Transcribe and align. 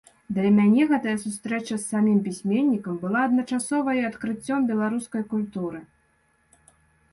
Для 0.35 0.51
мяне 0.53 0.85
гэтая 0.91 1.11
сустрэча 1.23 1.69
з 1.71 1.77
самім 1.89 2.17
пісьменнікам 2.29 2.97
была 3.05 3.19
адначасова 3.29 3.89
і 4.01 4.03
адкрыццём 4.09 4.67
беларускай 4.75 5.23
культуры. 5.37 5.79